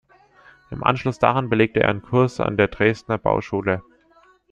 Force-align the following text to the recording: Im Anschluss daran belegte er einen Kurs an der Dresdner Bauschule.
Im 0.71 0.83
Anschluss 0.83 1.19
daran 1.19 1.47
belegte 1.47 1.81
er 1.81 1.89
einen 1.89 2.01
Kurs 2.01 2.39
an 2.39 2.57
der 2.57 2.69
Dresdner 2.69 3.19
Bauschule. 3.19 3.83